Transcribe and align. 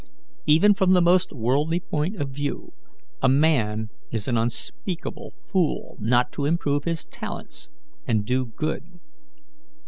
Even 0.47 0.73
from 0.73 0.93
the 0.93 0.99
most 0.99 1.31
worldly 1.31 1.79
point 1.79 2.15
of 2.15 2.29
view, 2.31 2.73
a 3.21 3.29
man 3.29 3.89
is 4.09 4.27
an 4.27 4.35
unspeakable 4.35 5.35
fool 5.39 5.95
not 5.99 6.31
to 6.31 6.45
improve 6.45 6.85
his 6.85 7.03
talents 7.05 7.69
and 8.07 8.25
do 8.25 8.47
good. 8.47 8.99